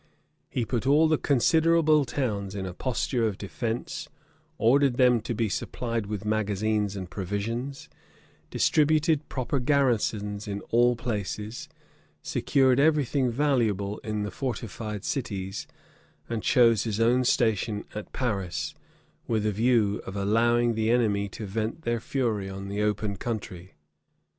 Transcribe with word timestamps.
He 0.49 0.65
put 0.65 0.87
all 0.87 1.07
the 1.07 1.19
considerable 1.19 2.05
towns 2.05 2.55
in 2.55 2.65
a 2.65 2.73
posture 2.73 3.27
of 3.27 3.37
defence; 3.37 4.09
ordered 4.57 4.97
them 4.97 5.21
to 5.21 5.35
be 5.35 5.47
supplied 5.47 6.07
with 6.07 6.25
magazines 6.25 6.95
and 6.95 7.07
provisions; 7.07 7.87
distributed 8.49 9.29
proper 9.29 9.59
garrisons 9.59 10.47
in 10.47 10.61
all 10.71 10.95
places; 10.95 11.69
secured 12.23 12.79
every 12.79 13.05
thing 13.05 13.29
valuable 13.29 13.99
in 13.99 14.23
the 14.23 14.31
fortified 14.31 15.05
cities; 15.05 15.67
and 16.27 16.41
chose 16.41 16.83
his 16.83 16.99
own 16.99 17.23
station 17.23 17.85
at 17.93 18.11
Paris, 18.11 18.73
with 19.27 19.45
a 19.45 19.51
view 19.51 20.01
of 20.07 20.15
allowing 20.15 20.73
the 20.73 20.89
enemy 20.89 21.29
to 21.29 21.45
vent 21.45 21.83
their 21.83 21.99
fury 21.99 22.49
on 22.49 22.69
the 22.69 22.81
open 22.81 23.17
country. 23.17 23.75